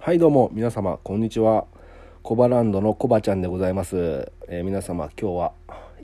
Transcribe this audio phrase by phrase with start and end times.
[0.00, 1.66] はいどうも皆様こんにちは。
[2.22, 5.52] コバランドのコバちゃんでございます、えー皆様今日は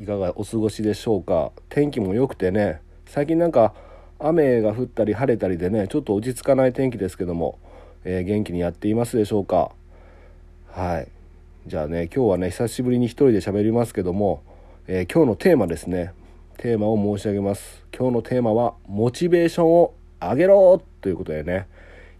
[0.00, 1.52] いかがお過ごしでしょうか？
[1.68, 3.74] 天気も良くてね最近なんか
[4.18, 7.58] 雨が降ったり晴れたりでねちょっと落ち着かない天気ですけども、
[8.04, 9.70] えー元気にやっていますでしょうか？
[10.68, 11.08] はい。
[11.66, 14.42] じゃあね今日はね久しぶりに一人で喋りますけども、
[14.86, 16.14] えー今日のテーマですね。
[16.56, 17.84] テーマを申し上げます。
[17.96, 21.68] 今日のテーマはモチベーションを上げろということでね。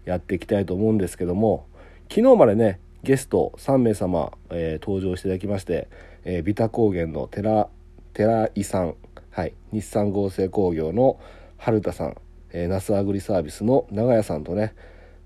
[0.05, 1.67] やっていきたいと思うんですけども
[2.09, 5.89] 昨日までねゲスト3名様、えー登場していただきまして、
[6.23, 7.67] えー、ビタ高原の寺
[8.13, 8.95] 寺井さん、
[9.31, 11.19] はい、日産合成工業の
[11.57, 12.15] 春田さん、
[12.51, 14.73] えー、ナスアグリサービスの長屋さんとね、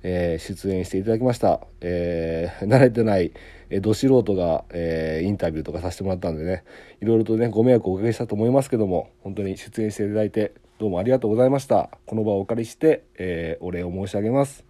[0.02, 3.31] えー出演していただきました、えー 慣れてない、
[3.70, 6.64] えーど素人が、えーインタビューとかさせてもらったんでね
[7.02, 11.90] いろいろとねご迷惑をおかけしたと思いますけども本当に出演していただいてどうもありがとうございました。
[12.05, 14.63] この場をお借りして、えーお礼を申し上げます。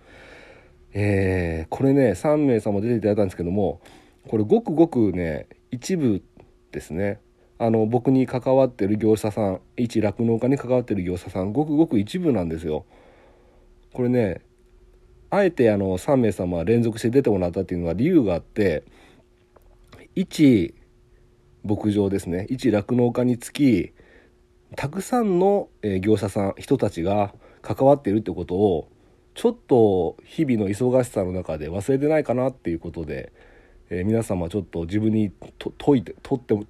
[0.93, 3.81] えーこれね3名様出ていただいたんですけども
[4.29, 6.23] これごくごくね一部
[6.71, 7.19] ですね。
[7.59, 12.85] あの僕に関わってる業者さん一酪農家に関わってる業者さんごくごく一部なんですよ。
[13.91, 14.39] これね
[15.29, 18.85] あえてあの3名様連続して出てもらったっていうのは理由があって
[20.15, 20.73] 一
[21.65, 22.47] 牧場ですね。
[22.49, 23.91] 一酪農家につき
[24.75, 25.69] たくさんの
[26.01, 28.89] 業者さん人たちが関わっているってことを
[29.33, 33.31] ちょっと日々の忙しさの中で忘れてないかなっていうことで、
[33.89, 36.65] えー皆様ちょっと自分にと解いて取っても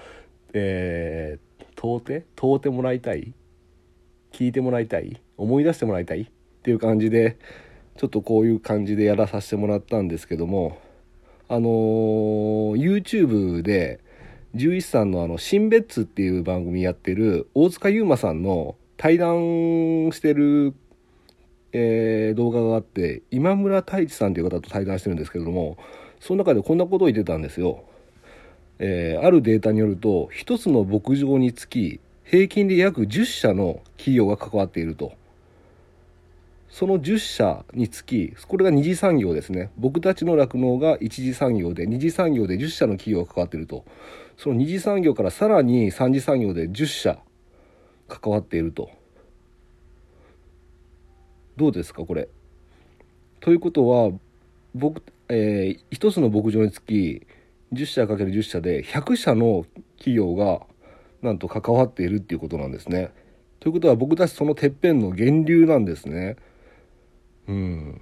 [0.54, 3.34] えー問うて問うてもらいたい
[4.30, 6.26] 聞いてもらいたい思い出してもらいたいっ
[6.62, 7.38] ていう感じで
[7.96, 10.78] ちょっとこういう感じでやらさせてもらったんですけども
[11.48, 14.00] あのー YouTube で
[14.54, 20.74] 獣医師さんのあの「新別ツ」っていう番組やってる大塚優馬さんの対談してる、
[21.72, 25.78] えー動画があって今村太一さんという方と対談してるんですけれども
[26.20, 27.84] その中でこんなことを言ってたんですよ。
[28.78, 35.12] えーあるデータによると一つの牧場につき平均で約10社の企業が関わっていると
[36.72, 43.84] その10社につきこれが二次産業ですね僕たちの酪農が一次産業で二次産業で10社の企業が関わっていると
[44.38, 47.18] その二次産業からさらに三次産業で10社
[48.08, 48.90] 関わっていると
[51.58, 52.30] どうですかこれ
[53.40, 54.10] ということは
[54.74, 57.26] 僕、えー一つの牧場につき
[57.74, 59.66] 10社かける10社で100社の
[59.98, 60.62] 企業が
[61.20, 63.12] なんと関わっているっていうことなんですね。
[63.60, 66.36] ということは僕たちそのてっぺんの源流なんですね。
[67.48, 68.00] うん。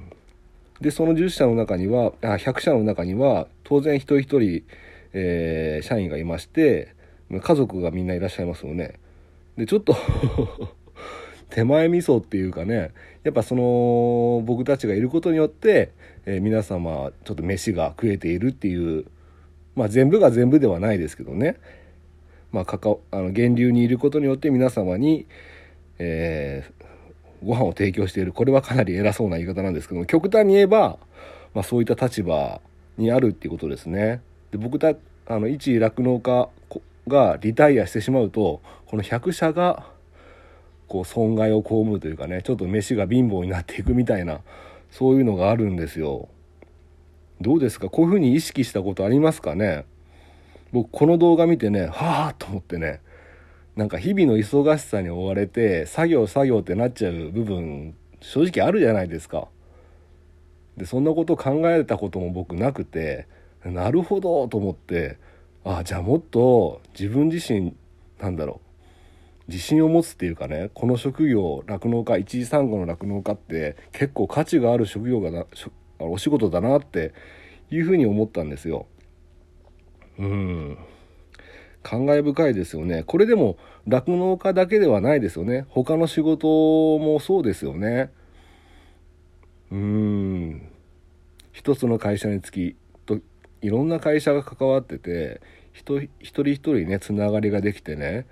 [0.81, 4.65] でその10社の中にはあ100社の中には当然一人一人、
[5.13, 6.95] えー社員がいまして
[7.31, 8.99] 家族がみんないらっしゃいますよね。
[9.57, 9.97] でちょっと
[11.51, 12.93] 手前味噌っていうかね
[13.25, 15.91] やっぱその僕たちがいることによって、
[16.27, 19.05] えー皆様ちょっと飯が食えているっていう
[19.75, 21.57] まあ全部が全部ではないですけどね
[22.53, 25.27] まあかかあの源流にいることによって皆様に、
[25.99, 26.80] えー
[27.45, 30.99] ご飯を提供しているこれはかなり偉そうな言い方なんですけども極端に言えば、
[31.55, 32.61] まあ、そういった立場
[32.99, 34.21] にあるっていうことですね。
[34.51, 34.95] で僕た
[35.27, 36.49] あの一酪農家
[37.09, 39.87] がリタイアしてしまうとこの100社が
[40.89, 44.41] こう損害を被るというかねちょっと飯が貧乏になっていくみたいな
[44.91, 46.29] そういうのがあるんですよ。
[47.41, 47.89] どうですか？
[47.89, 49.85] こういうふうに意識したことありますかね？
[50.73, 53.01] 僕この動画見てねはあと思ってね
[53.77, 59.49] なんか日々の忙しさに追われて作業作業ってなっちゃう部分正直あるじゃないですか。
[60.77, 63.27] でそんなこと考えたことも僕なくて
[63.65, 65.19] なるほどと思って
[65.65, 67.75] あじゃあもっと自分自身
[68.19, 68.61] なんだろ
[69.49, 75.47] う自信を持つっていうかねこの職業酪農家一次産業の酪農家って結構価値がある職業がな
[75.99, 77.13] お仕事だなって
[77.71, 78.87] いうふうに思ったんですよ。
[80.19, 80.79] うん
[81.83, 83.05] 感慨深いですよね。
[83.05, 85.67] これでも酪農家だけではないですよね。
[85.69, 86.47] 他の仕事
[86.99, 88.11] もそうですよね。
[89.71, 90.69] うーん
[91.53, 92.77] 一つの会社につき
[93.07, 93.21] と
[93.61, 95.41] いろんな会社が関わってて
[95.73, 98.27] 一人一人一人ねつながりができてね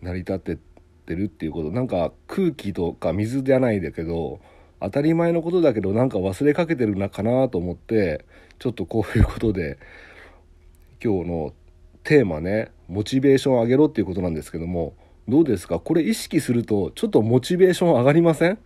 [0.00, 0.56] 成り立ってっ
[1.04, 4.40] てるっていうことなんか空気とか水じゃないんだけど
[4.80, 8.24] 当たり前のことだけどなんか忘れかけてるなかなと思って
[8.58, 9.78] ちょっとこういうことで
[11.02, 11.52] 今日の
[12.04, 14.94] テーマねモチベーション上げろっていうことなんですけども
[15.28, 15.78] どうですか？
[15.78, 18.58] これ意識するとちょっとモチベーション上がりません？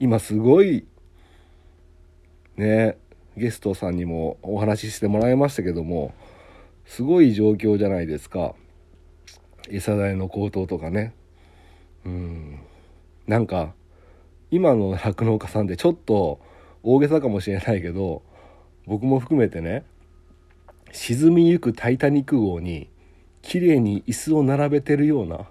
[0.00, 0.86] 今すごい
[2.56, 2.96] ね
[3.36, 6.14] ゲストさんにもお話ししてもらいましたけども
[6.86, 8.54] すごい状況じゃないですか。
[9.68, 11.12] 餌代の高騰とかね。
[12.04, 12.60] うん。
[13.26, 13.74] なんか
[14.50, 16.40] 今の酪農家さんでちょっと
[16.82, 18.22] 大げさかもしれないけど
[18.86, 19.84] 僕も含めてね
[20.92, 22.88] 沈みゆくタイタニック号に
[23.42, 25.48] 綺麗に椅子を並べてるような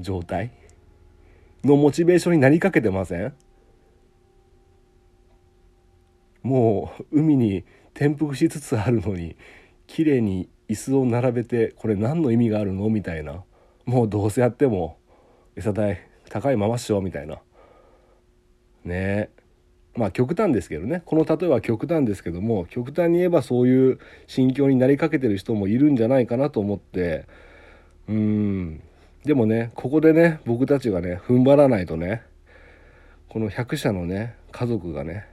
[0.00, 0.52] 状態？
[1.64, 3.34] のモチベーションになりかけてません？
[6.42, 9.36] もう海に転覆しつつあるのに
[9.86, 12.88] 綺麗に椅子を並べてこれ何の意味があるの？
[12.90, 13.42] みたいな。
[13.84, 14.98] もうどうせやっても
[15.56, 17.00] 餌代高いままっしょ？
[17.00, 17.36] みたいな。
[17.36, 17.40] ね。
[18.84, 19.30] え
[19.96, 21.02] まあ極端ですけどね。
[21.06, 27.26] この例えは極端ですけども極端に言えばそういう心境になりかけてる人もいるんじゃないかなと思って。
[28.08, 28.82] うん。
[29.24, 32.22] でもねここでね僕たちがね踏ん張らないとね
[33.28, 35.26] この100社のね家族がね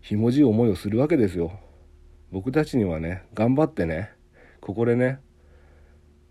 [0.00, 1.58] ひもじい思いをするわけですよ。
[2.30, 4.10] 僕たちにはね頑張ってね
[4.60, 5.18] ここでね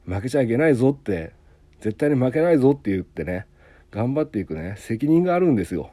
[0.06, 1.34] 負けちゃいけないぞって
[1.80, 3.46] 絶対に負けないぞって言ってね
[3.90, 5.92] 頑張っていくね責任があるんですよ。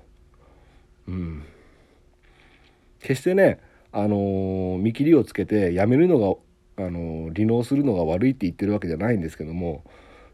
[1.10, 1.42] うん。
[3.00, 3.58] 決してね
[3.92, 6.18] あのー、見切りをつけてやめるの
[6.76, 9.84] があのー、離農するのが悪いって言ってるわけじゃないんですけども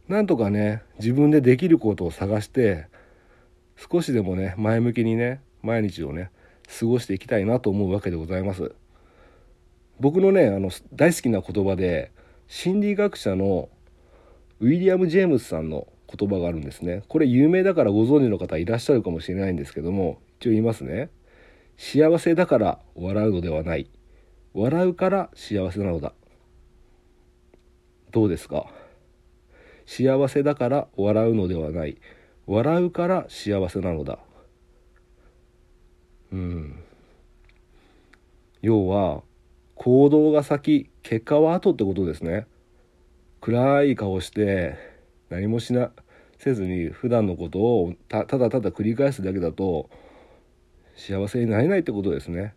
[0.08, 2.86] なんとかね自分でできることを探して
[3.76, 6.30] 少しでもね前向きにね毎日をね
[6.78, 8.74] 過ごしていきたいなと思うわけでございます。
[9.98, 12.12] 僕のねあの大好きな言葉で
[12.48, 13.68] 心理学者の
[14.60, 17.02] ウィリアム・ジェームスさんの言葉があるんですね。
[17.08, 21.10] これ有名だからご存知の方いらっしゃるかもしれないんですけども一応言いますね。
[21.76, 23.90] 幸せだから笑うのではない。
[24.54, 26.12] 笑うから幸せなのだ。
[28.12, 28.70] どうですか？
[29.86, 31.98] 幸せだから笑うのではない。
[32.46, 34.20] 笑うから幸せなのだ。
[36.32, 36.78] うん。
[38.62, 39.22] 要は
[39.74, 42.46] 行動が先結果は後ってことですね。
[43.40, 44.76] 暗い顔して
[45.28, 45.90] 何もしな
[46.38, 49.90] せずに普段のことをただただ繰り返すだけだと
[50.96, 52.54] 幸せになれないってことですね。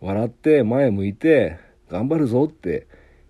[0.00, 1.58] 笑って前向いて
[1.90, 2.86] 頑張るぞって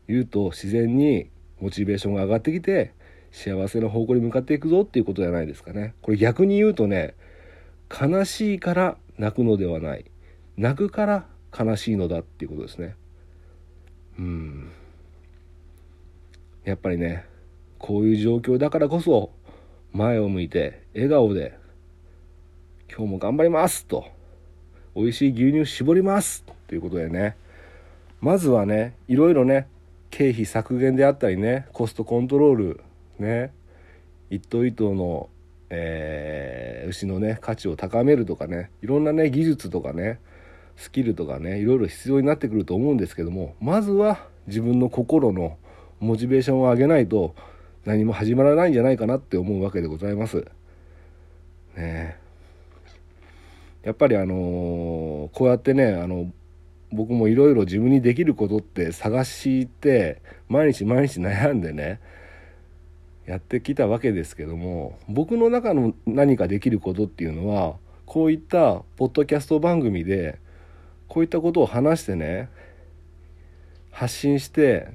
[0.06, 1.28] 言うと自然に
[1.60, 2.94] モチベーションが上がってきて
[3.32, 5.94] 幸せな方向に向かっていくぞっていうことじゃないですかね。
[6.00, 7.14] これ逆に言うとね
[7.90, 10.04] 悲しいから泣くのではない。
[10.56, 11.26] 泣くから
[11.58, 12.94] 悲しいのだっていうことですね。
[14.18, 14.70] うん。
[16.64, 17.24] やっぱりね
[17.78, 19.32] こういう状況だからこそ
[19.92, 21.58] 前を向いて笑顔で
[22.88, 24.06] 今日も頑張りますと
[24.94, 26.44] 美味しい牛乳絞ります。
[26.66, 27.37] ということでね。
[28.20, 29.66] まずはねいろいろね
[30.10, 32.81] 経費削減であったりねコストコントロール
[33.19, 33.52] ね
[34.28, 35.28] 一頭一頭の、
[35.70, 40.20] えー、牛のね価値を高めるとかねいろんなね技術とかね
[40.76, 45.56] スキルとかねいろいろ必要になってくると思うんですけどもまずは自分の心の
[45.98, 47.34] モチベーションを上げないと
[47.84, 50.46] 何も始まらないんじゃないかなって思うわけでございます。
[51.76, 52.09] ね
[53.82, 56.30] やっぱりあの、こうやってねあの
[56.92, 62.00] 僕もいろいろ自分にできることって探して毎日毎日悩んでね
[63.26, 70.40] やってきたわけですけども僕の中の何かできることっていうのはこういったポッドキャスト番組で
[71.06, 72.48] こういったことを話してね
[73.92, 74.88] 発信して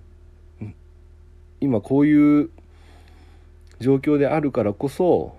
[1.61, 2.49] 今こういう
[3.79, 5.33] 状況であるからこそ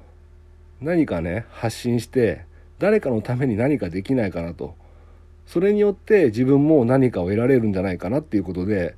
[0.80, 2.45] 何かね発信して
[2.78, 4.74] 誰かのために何かできないかなと。
[5.46, 8.96] それによって自分も何かを得られるんじゃないかなっていうことで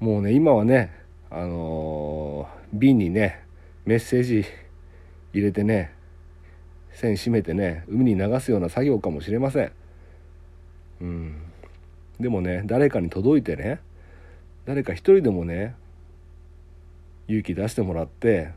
[0.00, 0.92] もうね今はね
[1.30, 3.44] あのー瓶にね
[3.84, 4.44] メッセージ
[5.32, 5.92] 入れてね
[6.94, 9.72] 線締めてね海に流すような作業かもしれません。
[11.00, 11.42] うん。
[12.18, 13.80] でもね誰かに届いてね
[14.64, 15.74] 誰か一人でもね
[17.28, 18.52] 勇気出してもらって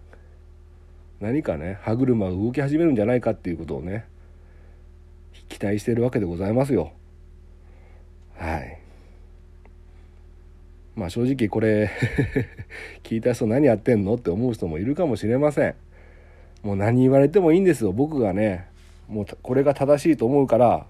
[1.19, 4.05] 何かね歯車が動き始めるんじゃないかっていうことをね
[5.49, 6.91] 期待しているわけでございますよ。
[8.37, 8.79] はい。
[10.95, 11.89] まあ正直これ
[13.03, 15.75] 聞いた人何やってんのって思う人もいるかもしれません。
[16.63, 17.91] もう何言われてもいいんですよ。
[17.91, 18.67] 僕がね
[19.07, 20.85] もうこれが正しいと思うから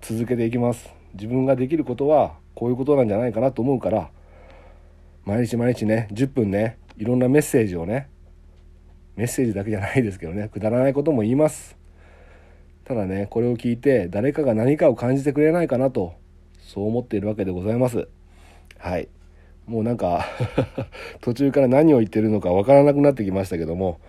[0.00, 0.92] 続けていきます。
[1.14, 4.10] 自分ができることはこういうことなんじゃないかなと思うから
[5.24, 8.08] 毎日毎日ね10分ねいろんなメッセージをね
[9.16, 11.77] メッセージだけじゃないですけどねくだらないことも言います。
[12.88, 16.14] ただねこれを聞いて誰かが何かを感じてくれないかなと
[16.58, 18.08] そう思っているわけでございます。
[18.78, 19.08] はい。
[19.66, 20.24] もうなんか
[21.20, 24.00] 途中から何を言ってるのかわからなくなってきましたけども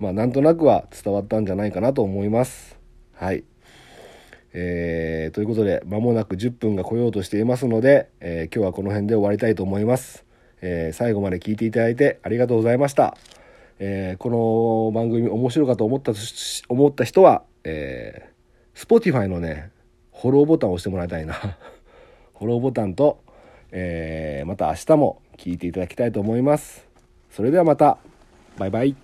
[0.00, 2.76] まあなんとなくは伝わったんじゃないかなと思います。
[3.12, 3.44] はい。
[4.52, 10.24] えー、ということで間もなく10分が来ようとしていますので、えー、今日はこの辺で終わりたいと思います、
[10.60, 13.16] えー、最後まで聞いていただいてありがとうございました、
[13.78, 16.12] えこの番組面白かと思った
[16.68, 18.30] 思った人は、え
[18.74, 19.70] Spotify のね
[20.12, 21.34] フォローボタンを押してもらいたいな。
[22.38, 23.18] フォローボタンと、
[23.70, 26.86] えー、また明日も聞いていただきたいと思います。
[27.30, 27.98] それではまた。
[28.58, 29.03] バイバイ。